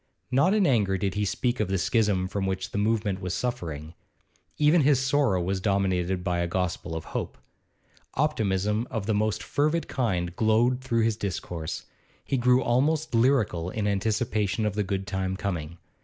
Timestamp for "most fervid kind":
9.13-10.35